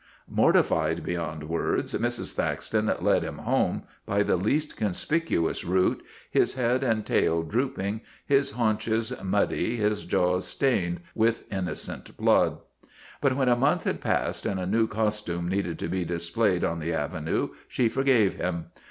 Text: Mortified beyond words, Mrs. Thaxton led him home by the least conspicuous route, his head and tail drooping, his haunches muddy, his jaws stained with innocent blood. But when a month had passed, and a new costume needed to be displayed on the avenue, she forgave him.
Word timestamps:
Mortified 0.27 1.03
beyond 1.05 1.43
words, 1.43 1.93
Mrs. 1.93 2.33
Thaxton 2.33 2.91
led 3.01 3.21
him 3.21 3.37
home 3.37 3.83
by 4.07 4.23
the 4.23 4.35
least 4.35 4.75
conspicuous 4.75 5.63
route, 5.63 6.03
his 6.31 6.55
head 6.55 6.83
and 6.83 7.05
tail 7.05 7.43
drooping, 7.43 8.01
his 8.25 8.53
haunches 8.53 9.13
muddy, 9.23 9.75
his 9.75 10.03
jaws 10.03 10.47
stained 10.47 11.01
with 11.13 11.43
innocent 11.53 12.17
blood. 12.17 12.57
But 13.21 13.35
when 13.37 13.47
a 13.47 13.55
month 13.55 13.83
had 13.83 14.01
passed, 14.01 14.47
and 14.47 14.59
a 14.59 14.65
new 14.65 14.87
costume 14.87 15.47
needed 15.47 15.77
to 15.77 15.87
be 15.87 16.03
displayed 16.03 16.63
on 16.63 16.79
the 16.79 16.93
avenue, 16.93 17.49
she 17.67 17.87
forgave 17.87 18.37
him. 18.37 18.71